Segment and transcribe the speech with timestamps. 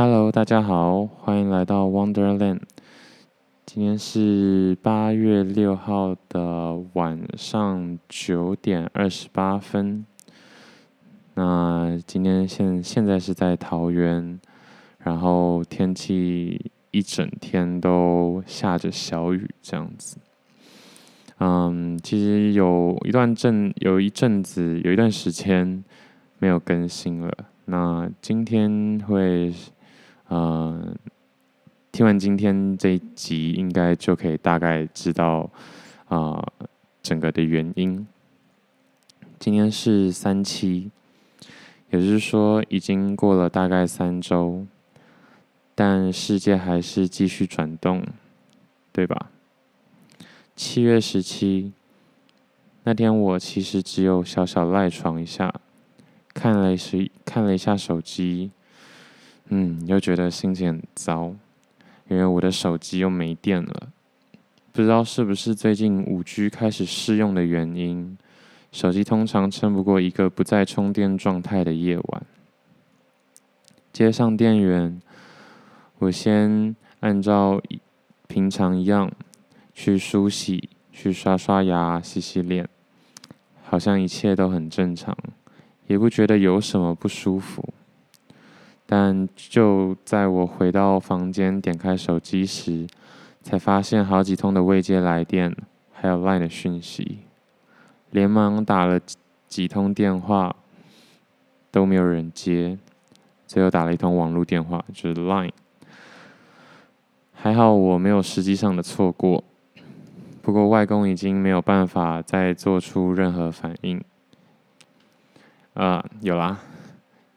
[0.00, 2.60] Hello，大家好，欢迎来到 Wonderland。
[3.66, 10.06] 今天是八月六号的晚上九点二十八分。
[11.34, 14.38] 那今天现现在是在桃园，
[14.98, 20.18] 然后天气一整天都下着小雨，这样子。
[21.38, 25.82] 嗯，其实有一段阵有一阵子有一段时间
[26.38, 27.32] 没有更新了。
[27.64, 29.52] 那今天会。
[30.28, 30.94] 呃，
[31.90, 35.50] 听完今天这一集，应该就可以大概知道
[36.08, 36.46] 啊、
[37.02, 38.06] 整个的原因。
[39.38, 40.90] 今天是三七，
[41.90, 44.66] 也就是说已经过了大概三周，
[45.74, 48.04] 但世界还是继续转动，
[48.92, 49.30] 对吧？
[50.54, 51.72] 七月十七
[52.82, 55.54] 那天，我其实只有小小赖床一下，
[56.34, 58.50] 看了是看了一下手机。
[59.50, 61.34] 嗯，又觉得心情很糟，
[62.08, 63.88] 因为我的手机又没电了。
[64.72, 68.16] 不知道是不是最近五 G 开始试用的原因，
[68.70, 72.22] 手机通常撑不过一个不在充电状态的夜晚。
[73.92, 75.00] 接上电源，
[75.98, 77.60] 我先按照
[78.28, 79.10] 平常一样
[79.72, 82.68] 去梳洗、去刷刷牙、洗洗脸，
[83.64, 85.16] 好像一切都很正常，
[85.86, 87.72] 也不觉得有什么不舒服。
[88.90, 92.86] 但就在我回到房间，点开手机时，
[93.42, 95.54] 才发现好几通的未接来电，
[95.92, 97.18] 还有 LINE 的讯息，
[98.10, 98.98] 连忙打了
[99.46, 100.56] 几通电话，
[101.70, 102.78] 都没有人接，
[103.46, 105.52] 最后打了一通网络电话，就是 LINE。
[107.34, 109.44] 还好我没有实际上的错过，
[110.40, 114.02] 不过外公已经没有办法再做出任何反应。
[115.74, 116.58] 啊，有啦。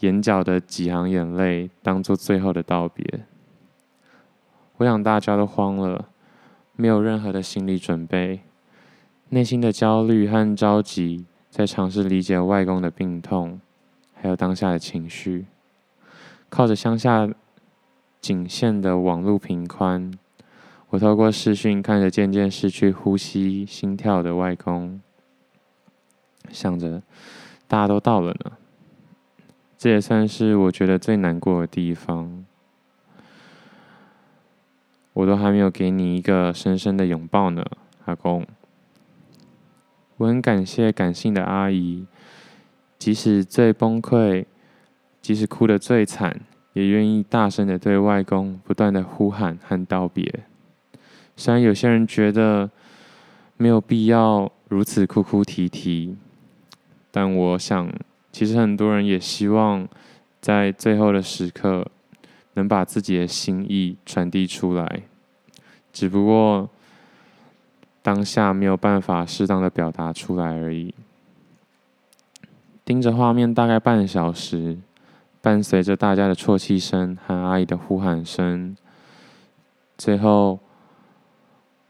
[0.00, 3.24] 眼角的几行眼泪，当做最后的道别。
[4.76, 6.10] 我想大家都慌了，
[6.74, 8.40] 没有任何的心理准备，
[9.30, 13.58] 内心的焦虑和着急，在尝试理解外公的病痛，
[14.14, 15.46] 还有当下的情绪。
[16.50, 17.28] 靠着乡下
[18.20, 20.12] 仅限的网络频宽，
[20.90, 25.00] 我透过视讯看着渐渐失去呼吸、心跳的外公，
[26.50, 27.02] 想着
[27.66, 28.52] 大家都到了呢。
[29.78, 32.44] 这也算是我觉得最难过的地方。
[35.12, 37.64] 我都还没有给你一个深深的拥抱呢，
[38.06, 38.46] 阿公。
[40.16, 42.06] 我很感谢感性的阿姨，
[42.98, 44.46] 即使最崩溃，
[45.20, 46.40] 即使哭得最惨，
[46.72, 50.40] 也愿意大声的对外公不断的呼喊和道别。
[51.36, 52.70] 虽然有些人觉得
[53.58, 56.16] 没有必要如此哭哭啼啼，
[57.10, 57.90] 但我想。
[58.36, 59.88] 其实很多人也希望
[60.42, 61.90] 在最后的时刻
[62.52, 65.04] 能把自己的心意传递出来，
[65.90, 66.68] 只不过
[68.02, 70.94] 当下没有办法适当的表达出来而已。
[72.84, 74.76] 盯着画面大概半小时，
[75.40, 78.76] 伴随着大家的啜泣声和阿姨的呼喊声，
[79.96, 80.58] 最后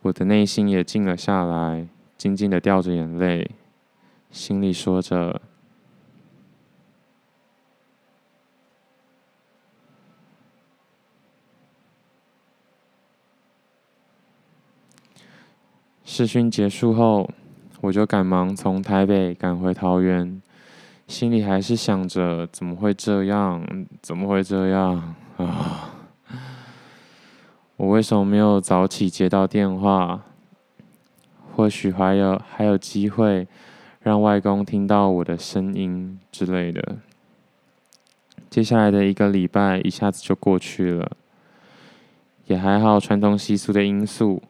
[0.00, 1.86] 我的内心也静了下来，
[2.18, 3.48] 静静的掉着眼泪，
[4.32, 5.40] 心里说着。
[16.14, 17.26] 试训结束后，
[17.80, 20.42] 我就赶忙从台北赶回桃园，
[21.06, 23.66] 心里还是想着怎么会这样？
[24.02, 25.94] 怎么会这样啊？
[27.76, 30.20] 我为什么没有早起接到电话？
[31.56, 33.48] 或许还有还有机会
[34.02, 36.98] 让外公听到我的声音之类的。
[38.50, 41.12] 接下来的一个礼拜一下子就过去了，
[42.48, 44.42] 也还好，传统习俗的因素。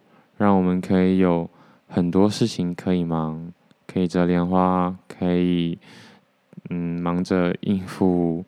[0.43, 1.49] 让我们可以有
[1.87, 3.53] 很多事情可以忙，
[3.87, 5.79] 可以折莲花，可以
[6.69, 8.45] 嗯忙着应付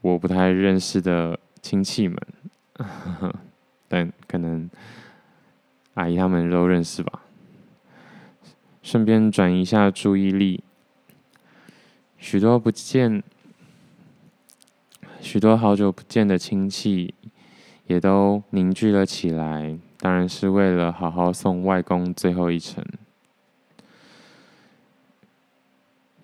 [0.00, 2.16] 我不太认识的亲戚们，
[3.88, 4.70] 但可能
[5.94, 7.22] 阿姨他们都认识吧。
[8.80, 10.62] 顺便转移一下注意力，
[12.18, 13.20] 许多不见，
[15.20, 17.12] 许多好久不见的亲戚
[17.88, 19.76] 也都凝聚了起来。
[20.04, 22.84] 当然是为了好好送外公最后一程。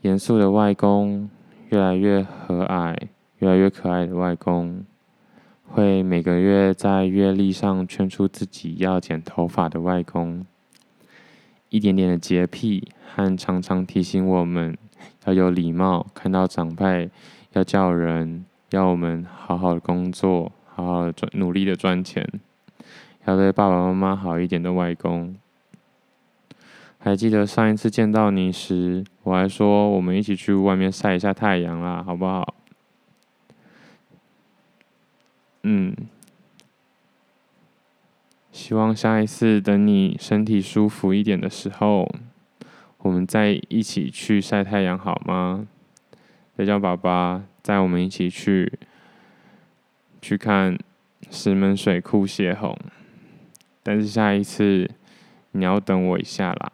[0.02, 1.30] 严肃的外公，
[1.70, 2.94] 越来越和蔼、
[3.38, 4.84] 越来越可爱的外公，
[5.66, 10.44] 会每个月在月历上圈出自己要剪头发的外公，
[11.70, 14.76] 一点点的洁癖和常常提醒我们
[15.24, 17.08] 要有礼貌，看到长辈
[17.54, 22.28] 要叫人，要我们好好的工作，好好的赚，努力的赚钱，
[23.30, 25.36] 要对爸爸妈妈好一点的外公。
[26.98, 32.54] 还记得上一次见到你时，我还说我们一起去外面晒一下太阳啦，好不好？
[35.62, 35.94] 嗯。
[38.50, 42.12] 希望下一次等你身体舒服一点的时候，
[42.98, 45.66] 我们再一起去晒太阳好吗？
[46.56, 48.70] 再叫爸爸带我们一起去
[50.20, 50.76] 去看
[51.30, 52.76] 石门水库泄洪，
[53.82, 54.90] 但是下一次
[55.52, 56.69] 你要等我一下啦。